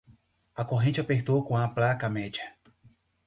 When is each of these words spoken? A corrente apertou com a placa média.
A 0.55 0.65
corrente 0.65 0.99
apertou 0.99 1.45
com 1.45 1.55
a 1.55 1.67
placa 1.67 2.09
média. 2.09 2.55